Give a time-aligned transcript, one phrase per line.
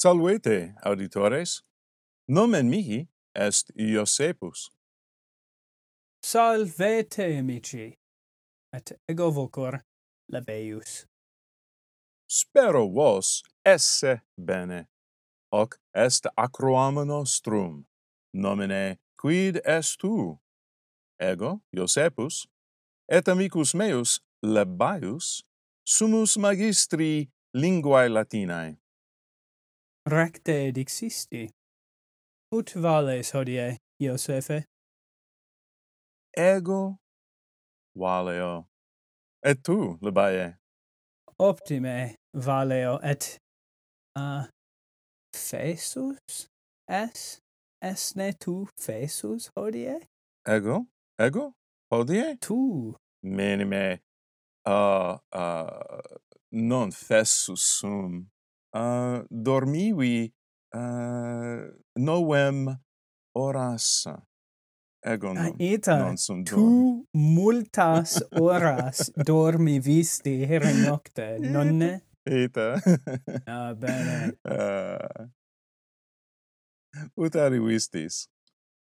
[0.00, 1.64] Salvete, auditores.
[2.28, 4.70] Nomen mihi est Iosepus.
[6.22, 7.98] Salvete, amici.
[8.72, 9.80] Et ego vocor
[10.30, 11.04] labeus.
[12.28, 14.86] Spero vos esse bene.
[15.52, 17.84] Hoc est acroam nostrum.
[18.32, 20.38] Nomine quid est tu?
[21.20, 22.46] Ego, Iosepus,
[23.08, 25.42] et amicus meus, Lebaius,
[25.84, 28.78] sumus magistri linguae Latinae
[30.10, 31.48] recte dixisti.
[32.52, 34.64] Ut vales hodie, Iosephe?
[36.36, 36.98] Ego
[37.98, 38.66] valeo.
[39.42, 40.54] Et tu, Libae?
[41.38, 43.38] Optime valeo et
[44.16, 44.44] uh,
[45.34, 46.48] fesus
[46.88, 47.40] es?
[47.82, 50.00] Esne tu fesus hodie?
[50.46, 50.86] Ego?
[51.18, 51.52] Ego?
[51.92, 52.36] Hodie?
[52.40, 52.94] Tu.
[53.22, 54.00] Minime.
[54.66, 56.00] Uh, uh,
[56.52, 58.26] non fessus sum
[58.74, 60.32] uh, dormivi
[60.74, 62.78] uh, novem
[63.34, 64.06] horas
[65.06, 72.76] ego ah, non ita non sum tu multas horas dormi visti here nocte nonne ita
[73.46, 74.32] ah bene.
[74.44, 75.28] Uh,
[77.24, 78.26] ut arrivistis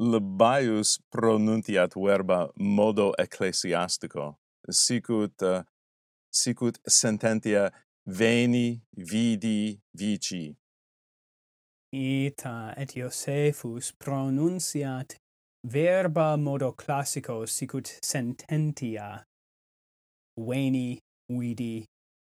[0.00, 4.38] Lebaius pronuntiat verba modo ecclesiastico
[4.70, 5.62] sicut uh,
[6.32, 7.70] sicut sententia
[8.06, 10.54] veni, vidi, vici.
[11.92, 15.16] Ita et Iosephus pronunciat
[15.66, 19.22] verba modo classico sicut sententia
[20.36, 20.98] veni,
[21.28, 21.84] vidi,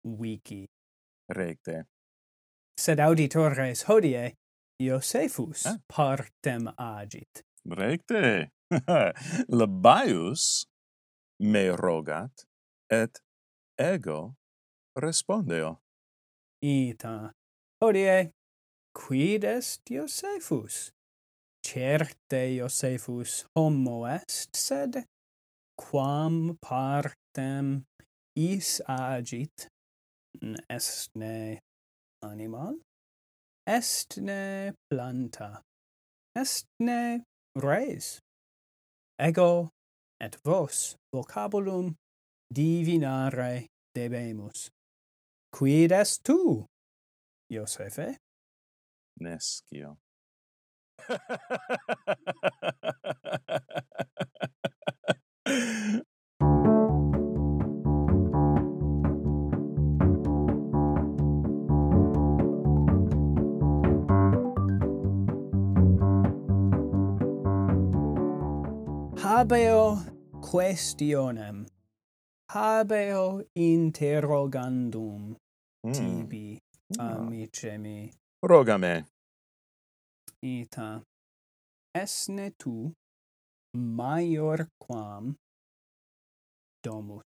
[0.05, 0.67] vici.
[1.28, 1.86] Recte.
[2.78, 4.34] Sed auditores hodie
[4.80, 5.77] Iosephus ah.
[5.86, 7.42] partem agit.
[7.67, 8.50] Recte.
[9.50, 10.64] Labaius
[11.41, 12.47] me rogat
[12.91, 13.19] et
[13.78, 14.36] ego
[15.00, 15.78] respondeo.
[16.62, 17.32] Ita,
[17.82, 18.30] hodie,
[18.94, 20.90] quid est Iosefus?
[21.64, 25.04] Certe Iosefus homo est, sed
[25.76, 27.84] quam partem
[28.36, 29.68] is agit,
[30.68, 31.58] est ne
[32.22, 32.77] animal,
[33.66, 35.62] est ne planta,
[36.34, 37.20] est ne
[37.56, 38.20] res.
[39.18, 39.70] Ego
[40.20, 41.94] et vos vocabulum
[42.52, 44.70] divinare debemus.
[45.50, 46.64] Quid est tu,
[47.50, 48.18] Iosefe?
[49.20, 49.96] Nescio.
[69.40, 69.96] Habeo
[70.42, 71.70] questionem
[72.52, 75.36] habeo interrogandum
[75.84, 75.92] mm.
[75.92, 76.58] tibi
[76.98, 77.14] ah.
[77.16, 78.11] amice mi.
[78.42, 79.05] Roga me.
[80.42, 81.02] Ita.
[81.94, 82.92] Esne tu
[83.77, 85.36] maior quam
[86.83, 87.22] domus?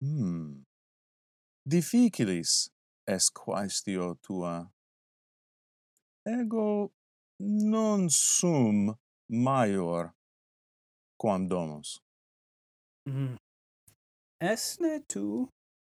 [0.00, 0.62] Hmm.
[1.68, 2.70] Difficilis
[3.06, 4.70] est quaestio tua.
[6.26, 6.92] Ego
[7.40, 8.94] non sum
[9.28, 10.12] maior
[11.18, 12.00] quam domus.
[13.08, 13.36] Mm.
[14.42, 15.48] Esne tu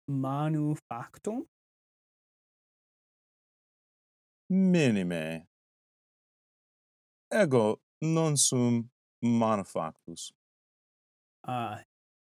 [0.09, 1.47] manufactum?
[4.51, 5.47] Minime.
[7.33, 8.91] Ego non sum
[9.23, 10.33] manufactus.
[11.47, 11.83] Ah,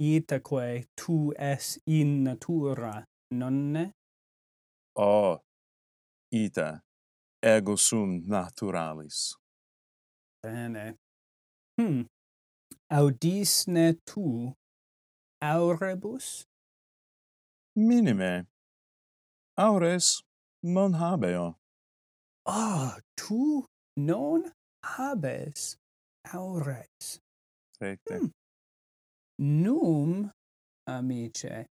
[0.01, 3.93] itaque tu es in natura, nonne?
[4.97, 5.41] Oh,
[6.33, 6.81] ita,
[7.43, 9.35] ego sum naturalis.
[10.43, 10.97] Bene.
[11.79, 12.07] Hm.
[12.93, 14.53] Audisne tu
[15.43, 16.45] aurebus?
[17.77, 18.47] Minime.
[19.57, 20.23] Aures
[20.63, 21.57] non habeo.
[22.47, 24.53] Ah, oh, tu non
[24.83, 25.77] habes
[26.33, 27.21] aures.
[27.81, 28.19] Recte.
[28.19, 28.27] Hmm.
[29.39, 30.31] Num,
[30.87, 31.67] amice,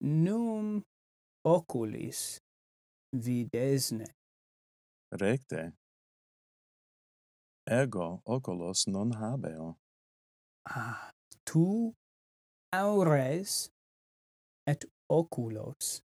[0.00, 0.82] num
[1.44, 2.40] oculis
[3.14, 4.06] videsne.
[5.12, 5.72] Recte.
[7.68, 9.76] Ego oculos non habeo.
[10.68, 11.10] Ah,
[11.44, 11.94] tu
[12.72, 13.70] aures
[14.66, 16.02] et oculos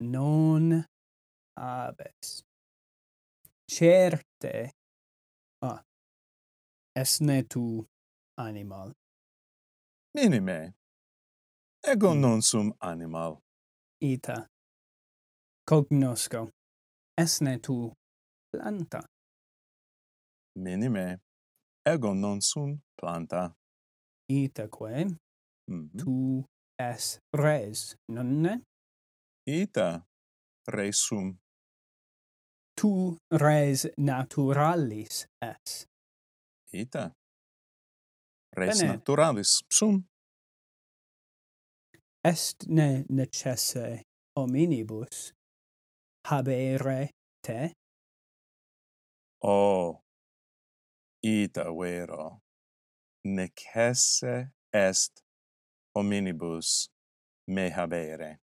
[0.00, 0.84] non
[1.56, 2.44] habes.
[3.68, 4.72] Certe
[5.62, 5.82] ah,
[6.94, 7.86] esne tu
[8.38, 8.94] animal.
[10.14, 10.74] Minime,
[11.84, 12.20] ego mm.
[12.20, 13.38] non sum animal.
[14.00, 14.46] Ita,
[15.66, 16.48] cognosco,
[17.18, 17.92] esne tu
[18.50, 19.02] planta.
[20.56, 21.20] Minime,
[21.84, 23.54] ego non sum planta.
[24.30, 25.06] Itaque,
[25.68, 25.88] Mm.
[25.98, 26.44] Tu
[26.80, 28.62] es res, nonne?
[29.46, 30.06] Ita
[30.68, 31.36] resum.
[32.76, 35.86] Tu res naturalis es.
[36.72, 37.12] Ita.
[38.56, 38.92] Res Bene.
[38.92, 40.04] naturalis sum.
[42.24, 44.04] Est ne necesse
[44.36, 45.32] hominibus
[46.30, 47.10] habere
[47.42, 47.72] te?
[49.42, 50.00] Oh,
[51.22, 52.40] ita vero,
[53.24, 55.27] necesse est
[55.98, 56.90] hominibus
[57.46, 58.38] me habere.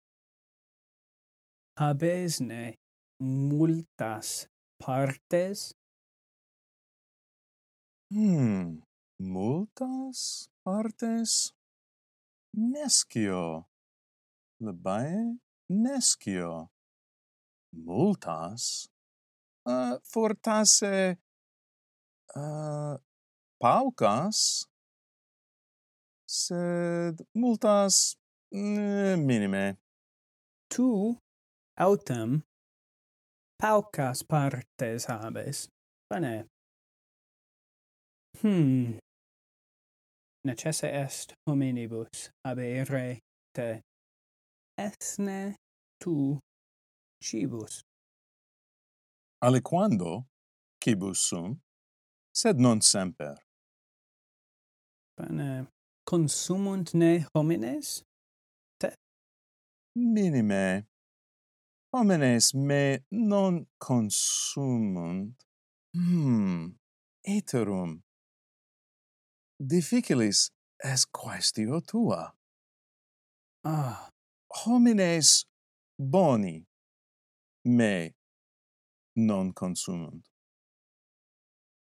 [1.76, 2.78] Habesne
[3.20, 4.48] multas
[4.78, 5.74] partes?
[8.12, 8.82] Hmm,
[9.18, 11.52] multas partes?
[12.54, 13.66] Nescio.
[14.60, 15.38] Labae
[15.68, 16.70] nescio.
[17.72, 18.88] Multas?
[19.66, 21.18] Eh, uh, fortasse...
[22.36, 22.98] Uh, eh,
[23.58, 24.69] paucas?
[26.30, 28.14] sed multas
[28.52, 29.76] eh, minime.
[30.70, 31.18] Tu
[31.76, 32.42] autem
[33.58, 35.68] paucas partes habes.
[36.08, 36.46] Bene.
[38.40, 38.98] Hmm.
[40.44, 43.18] Necesse est hominibus habere
[43.52, 43.82] te.
[44.78, 45.56] Esne
[46.00, 46.38] tu
[47.20, 47.82] cibus.
[49.42, 50.24] Aliquando
[50.82, 51.60] cibus sum,
[52.32, 53.36] sed non semper.
[55.18, 55.66] Bene
[56.10, 58.02] consumunt ne homines?
[58.80, 58.88] Te?
[59.96, 60.86] Minime.
[61.92, 65.34] Homines me non consumunt.
[65.94, 66.74] Hmm.
[67.24, 68.02] Eterum.
[69.60, 70.50] Difficilis
[70.82, 72.32] est quaestio tua.
[73.64, 74.08] Ah.
[74.66, 75.44] Homines
[75.96, 76.64] boni
[77.64, 78.10] me
[79.14, 80.24] non consumunt.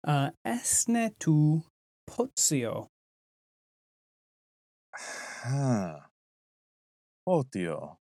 [0.07, 1.63] Ah, uh, esne tu
[2.07, 2.91] potio
[5.43, 6.11] Ha.
[7.25, 8.01] Potio.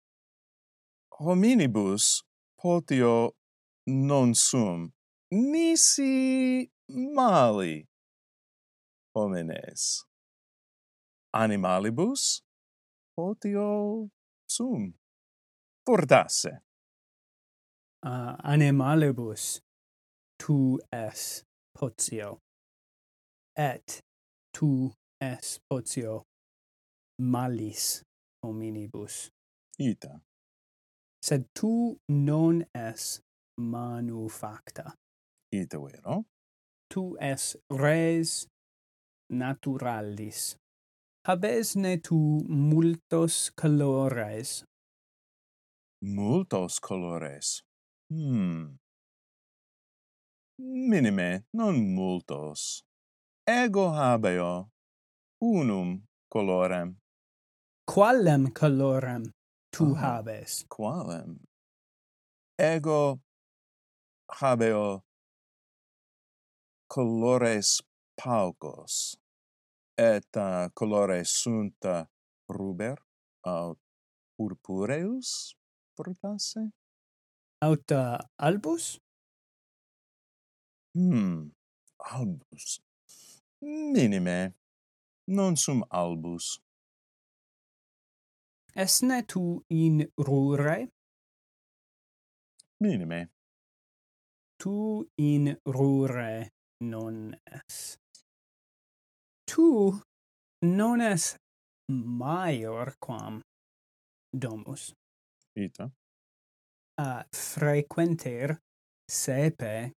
[1.19, 2.23] Hominibus
[2.55, 3.35] potio
[3.87, 4.91] non sum
[5.31, 7.87] nisi mali
[9.15, 10.05] homines.
[11.33, 12.41] Animalibus
[13.15, 14.09] potio
[14.47, 14.93] sum
[15.85, 16.61] fortasse.
[18.05, 19.61] Uh, animalibus
[20.37, 22.41] tu es potio
[23.55, 24.03] et
[24.51, 24.91] tu
[25.21, 26.25] es potio
[27.19, 28.03] malis
[28.43, 29.31] hominibus.
[29.79, 30.21] Ita.
[31.23, 33.21] Sed tu non es
[33.57, 34.93] manufacta.
[35.53, 36.25] Ita vero?
[36.89, 38.47] Tu es res
[39.29, 40.57] naturalis.
[41.25, 44.65] Habesne tu multos colores.
[46.01, 47.63] Multos colores.
[48.09, 48.77] Hmm.
[50.59, 52.83] Minime, non multos.
[53.47, 54.69] Ego habeo
[55.41, 57.02] unum colorem
[57.85, 59.23] qualem colorem
[59.71, 60.65] tu ah, habes?
[60.69, 61.39] qualem?
[62.57, 63.19] Ego
[64.29, 65.03] habeo
[66.87, 67.81] colores
[68.15, 69.17] paucos,
[69.97, 72.05] et uh, colores sunt uh,
[72.47, 72.97] ruber
[73.43, 73.79] aut
[74.37, 75.55] purpureus
[75.95, 76.71] portasse
[77.61, 78.99] aut uh, albus?
[80.93, 81.51] Hmm
[81.97, 82.81] albus.
[83.61, 84.53] Minime
[85.27, 86.62] non sum albus.
[88.75, 90.89] Esne tu in rure?
[92.81, 93.29] Minime.
[94.57, 96.49] Tu in rure
[96.81, 97.97] non es.
[99.45, 100.01] Tu
[100.63, 101.37] non es
[101.87, 103.41] maior quam
[104.33, 104.93] domus.
[105.55, 105.91] Ita.
[106.97, 108.57] A frequenter
[109.07, 109.93] sepe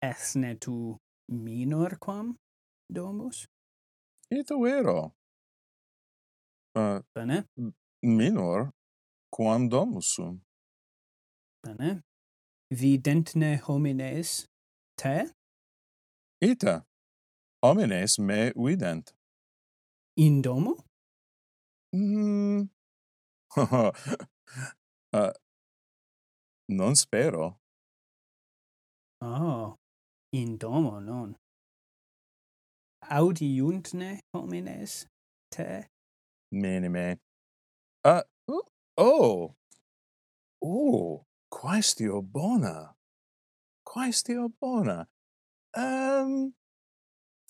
[0.00, 0.96] esne tu
[1.28, 2.36] minor quam
[2.88, 3.46] domus?
[4.30, 5.12] Ita vero.
[6.76, 7.48] Uh, Bene?
[8.02, 8.72] minor
[9.30, 10.40] quam domus sum.
[11.62, 12.02] Bene.
[12.72, 14.46] Videntne homines
[14.96, 15.30] te?
[16.40, 16.84] Ita.
[17.62, 19.12] Homines me vident.
[20.16, 20.76] In domo?
[21.94, 22.68] Mm.
[23.56, 23.92] uh,
[26.68, 27.58] non spero.
[29.20, 29.76] Oh,
[30.32, 31.36] in domo non.
[33.10, 35.06] Audiuntne homines
[35.50, 35.86] te?
[36.52, 37.18] Minime.
[38.08, 38.62] Ah, uh,
[38.98, 39.56] oh.
[40.62, 42.94] Oh, quaestio bona.
[43.82, 45.08] Quaestio bona.
[45.76, 46.54] Um,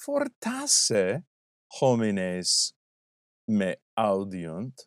[0.00, 1.25] fortasse
[1.78, 2.72] homines
[3.46, 4.86] me audiunt,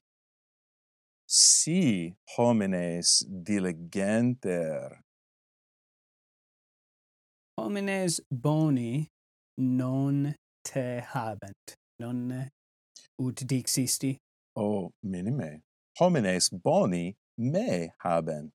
[1.28, 5.04] si homines diligenter.
[7.60, 9.06] Homines boni
[9.58, 10.34] non
[10.64, 12.50] te habent, non
[13.22, 14.18] ut dixisti?
[14.56, 15.62] o minime
[16.00, 18.54] homines boni me habent.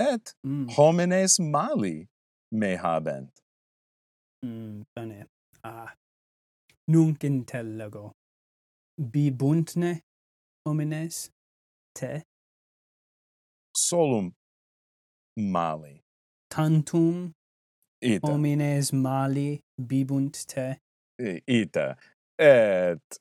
[0.00, 0.68] Et mm.
[0.76, 2.08] homines mali
[2.52, 3.30] me habent.
[4.44, 5.26] Mm, bene.
[5.64, 5.92] Ah
[6.88, 8.12] nunc intellego
[8.98, 10.00] bibuntne
[10.66, 11.30] homines
[11.94, 12.22] te?
[13.76, 14.32] Solum
[15.36, 16.00] mali.
[16.50, 17.32] Tantum
[18.02, 18.26] ita.
[18.26, 20.78] homines mali bibunt te?
[21.46, 21.96] Ita
[22.38, 23.18] et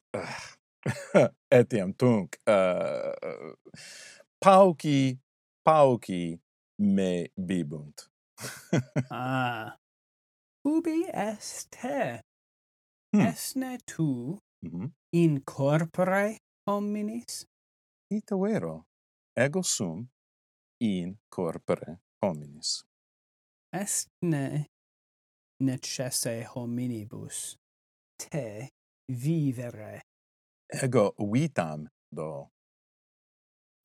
[1.60, 3.54] etiam tunc uh,
[4.40, 5.18] pauci
[5.66, 6.40] pauci
[6.80, 7.12] me
[7.48, 8.10] bibunt
[9.12, 9.76] ah
[10.64, 12.22] ubi est te
[13.14, 13.22] hmm.
[13.28, 14.92] esne tu mm -hmm.
[15.12, 17.46] in corpore hominis
[18.10, 18.86] ita vero
[19.36, 20.08] ego sum
[20.80, 22.84] in corpore hominis
[23.72, 24.46] estne
[25.60, 27.58] necesse hominibus
[28.18, 28.70] te
[29.08, 30.02] vivere
[30.70, 32.50] ego vitam do.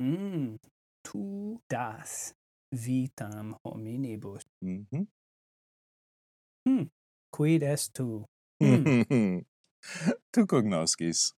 [0.03, 0.59] Mm,
[1.03, 2.35] tu das
[2.75, 4.43] vitam hominibus.
[4.65, 5.07] Mm -hmm.
[7.31, 8.25] Quid est tu?
[8.63, 9.45] Mm.
[10.33, 11.33] tu cognoscis.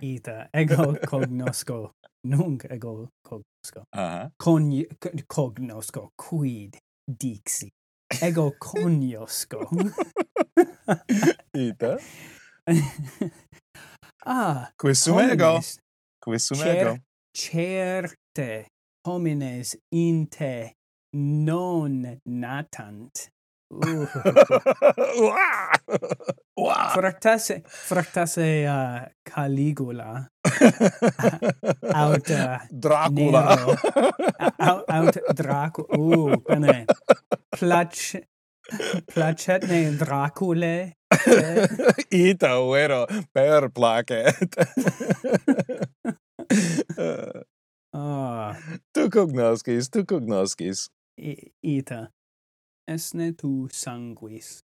[0.00, 1.92] Ita, ego cognosco,
[2.30, 3.80] nunc ego cognosco.
[3.92, 5.26] Uh -huh.
[5.26, 6.76] Cognosco, quid
[7.08, 7.68] dixi.
[8.22, 9.58] Ego cognosco.
[11.54, 11.98] Ita.
[14.28, 15.60] Ah, quissum ego.
[16.20, 16.98] Quissum ego.
[17.32, 18.66] Cer certe
[19.06, 20.74] homines in te
[21.12, 23.30] non natant.
[26.58, 26.94] Uh.
[26.94, 30.26] fractase fractase uh, Caligula
[31.92, 33.76] out uh, Dracula
[34.58, 36.86] out, out Dracula uh, bene
[37.56, 38.24] plac
[39.12, 40.92] Placet ne Dracule.
[42.10, 44.56] Ita uero per placet.
[47.94, 48.56] ah.
[48.92, 50.88] Tu cognoscis, tu cognoscis.
[51.18, 52.10] I, ita.
[52.88, 54.62] Esne tu sanguis.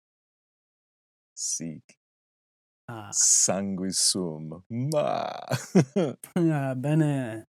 [1.35, 1.97] Sic.
[2.87, 3.09] Ah.
[3.11, 4.63] Sanguis sum.
[4.69, 5.31] Ma.
[6.35, 7.45] ah, bene.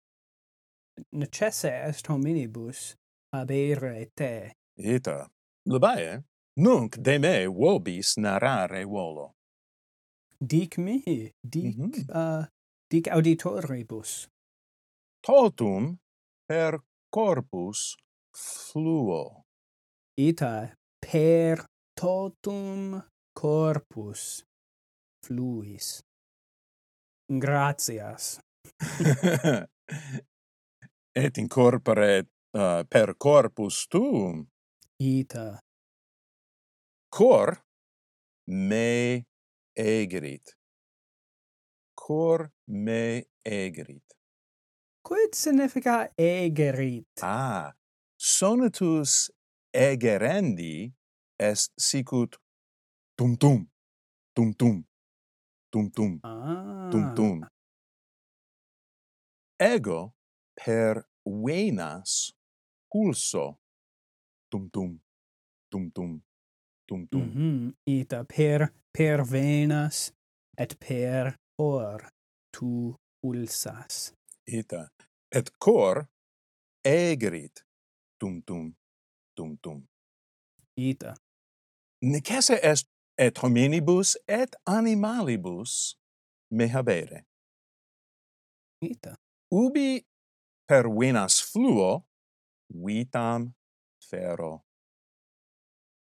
[1.12, 2.96] Necesse est hominibus
[3.34, 4.52] habere te.
[4.78, 5.28] Ita.
[5.66, 6.22] Labae,
[6.58, 9.34] Nunc de me vobis narrare volo.
[10.40, 12.04] Dic mihi, dic, mm -hmm.
[12.08, 12.44] uh,
[12.90, 14.28] dic auditoribus.
[15.20, 15.98] Totum
[16.48, 17.96] per corpus
[18.32, 19.44] fluo.
[20.18, 21.64] Ita per
[22.00, 23.02] totum
[23.34, 24.44] corpus
[25.24, 26.02] fluis.
[27.28, 28.40] Gratias.
[31.22, 34.46] Et in corpore uh, per corpus tuum.
[34.96, 35.65] Ita
[37.08, 37.64] cor
[38.46, 39.26] me
[39.74, 40.56] egerit.
[41.94, 44.02] Cor me egerit.
[45.02, 47.06] Quid significa egerit?
[47.22, 47.72] Ah,
[48.16, 49.30] sonatus
[49.72, 50.92] egerendi
[51.38, 52.36] est sicut
[53.16, 53.68] tum tum,
[54.34, 54.84] tum tum,
[55.70, 56.88] tum tum, ah.
[56.90, 57.48] tum tum.
[59.58, 60.14] Ego
[60.54, 62.32] per venas
[62.90, 63.58] pulso
[64.50, 65.00] tum tum,
[65.70, 66.22] tum tum
[66.88, 67.22] tum tum.
[67.22, 67.74] Mm -hmm.
[67.86, 70.12] ita per per venas
[70.58, 72.08] et per cor
[72.50, 74.14] tu ulsas
[74.46, 74.88] ita.
[75.30, 76.06] Et cor
[76.84, 77.64] egrit.
[78.20, 78.74] Tum tum
[79.36, 79.86] tum tum.
[80.76, 81.14] Ita.
[82.02, 82.86] Necesse est
[83.18, 85.96] et hominibus et animalibus
[86.50, 87.24] me habere
[88.80, 89.16] ita.
[89.50, 90.04] Ubi
[90.66, 92.06] per venas fluo
[92.68, 93.52] vitam
[94.02, 94.64] fero.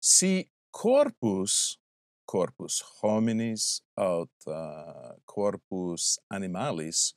[0.01, 1.79] Si corpus
[2.27, 7.15] corpus hominis aut uh, corpus animalis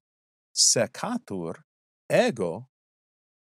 [0.53, 1.63] secatur
[2.09, 2.69] ego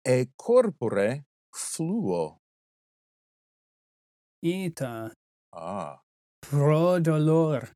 [0.04, 2.42] e corpore fluo.
[4.44, 5.12] Ita.
[5.54, 6.02] Ah.
[6.42, 7.70] Pro dolor.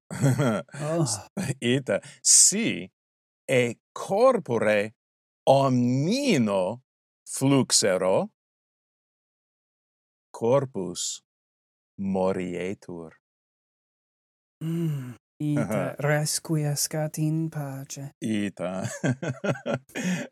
[0.82, 1.06] Oh.
[1.62, 2.02] ita.
[2.22, 2.90] Si
[3.48, 4.96] e corpore
[5.48, 6.82] omnino
[7.24, 8.32] fluxero
[10.32, 11.22] corpus
[12.00, 13.12] morietur.
[14.64, 18.12] Mm, ita resquiescat in pace.
[18.22, 18.88] Ita.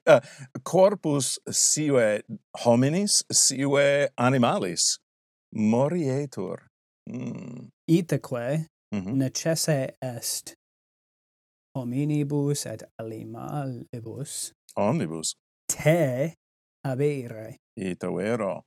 [0.07, 0.19] uh,
[0.63, 2.21] corpus sive
[2.65, 4.99] hominis, sive animalis
[5.55, 6.57] morietur.
[7.09, 7.69] Mm.
[7.89, 9.15] Itaque mm -hmm.
[9.15, 10.55] necesse est
[11.75, 15.35] hominibus et animalibus omnibus
[15.67, 16.33] te
[16.85, 17.57] habere.
[17.77, 18.63] Ita vero.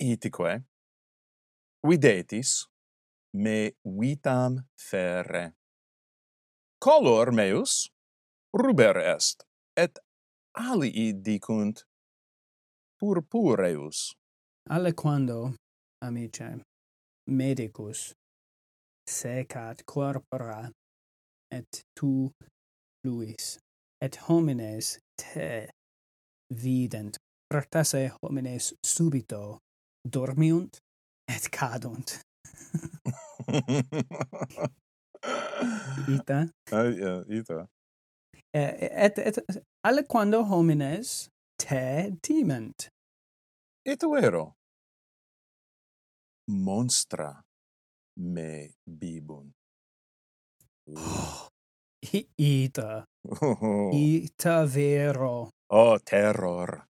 [0.00, 0.62] Itique
[1.88, 2.66] videtis
[3.34, 5.52] me vitam ferre.
[6.80, 7.88] Color meus
[8.52, 9.44] ruber est,
[9.76, 9.98] et
[10.54, 11.84] alii dicunt
[12.98, 14.14] purpureus.
[14.70, 15.54] Allequando,
[16.02, 16.60] amice,
[17.28, 18.14] medicus
[19.08, 20.70] secat corpora
[21.50, 22.30] et tu
[23.00, 23.58] fluis
[24.00, 25.68] et homines te
[26.50, 27.16] vident,
[27.48, 29.58] practase homines subito
[30.04, 30.78] dormiunt
[31.28, 32.20] et cadunt.
[36.08, 36.48] ita.
[36.72, 37.68] Uh, yeah, ita.
[38.54, 39.38] Et, et, et
[39.84, 41.28] aliquando homines
[41.58, 42.90] te timent.
[43.84, 44.54] Ita vero.
[46.48, 47.42] Monstra
[48.16, 49.52] me bibunt.
[52.12, 53.04] I, ita.
[53.42, 53.90] Oh.
[53.94, 55.50] Ita vero.
[55.70, 56.86] Oh, terror.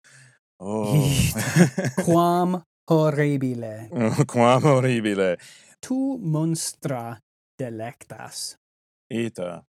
[0.60, 0.96] Oh.
[0.96, 1.90] Ita.
[2.06, 3.90] Quam horribile.
[4.32, 5.38] Quam horribile.
[5.80, 7.18] Tu monstra
[7.58, 8.58] delectas.
[9.10, 9.64] Ita.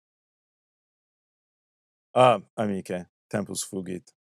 [2.14, 4.12] Ah, amice, tempus fugit.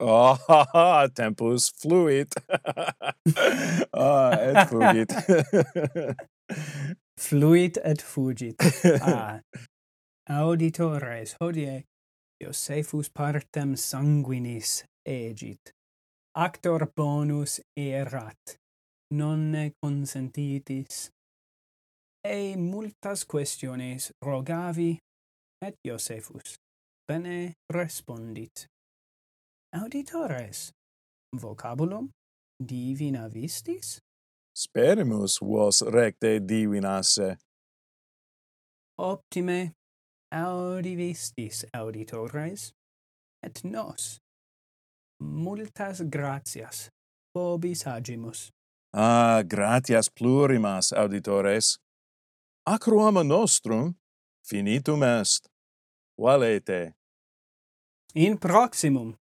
[0.00, 2.32] Oh, ha, ha, tempus fluit.
[3.92, 5.12] ah, et fugit.
[7.26, 8.56] fluit et fugit.
[9.00, 9.40] Ah.
[10.28, 11.84] Auditores, hodie
[12.42, 15.75] Iosephus partem sanguinis egit
[16.36, 18.58] actor bonus erat.
[19.14, 21.10] Nonne consentitis.
[22.24, 24.98] E multas questiones rogavi
[25.62, 26.56] et Iosephus
[27.08, 28.66] bene respondit.
[29.76, 30.72] Auditores
[31.40, 32.10] vocabulum
[32.58, 33.98] divina vistis?
[34.56, 37.36] Sperimus vos recte divinasse
[38.98, 39.72] optime
[40.32, 42.72] audivistis auditores
[43.42, 44.18] et nos
[45.20, 46.90] multas gratias
[47.34, 48.50] vobis agimus.
[48.92, 51.78] Ah, gratias plurimas, auditores.
[52.64, 53.94] Acroama nostrum
[54.48, 55.48] finitum est.
[56.18, 56.94] Valete.
[58.14, 59.14] In proximum.